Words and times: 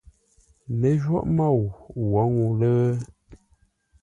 Lə́jwôghʼ 0.79 1.25
môu 1.35 1.61
wǒ 2.11 2.21
ŋuu 2.33 2.51
lə. 2.59 2.71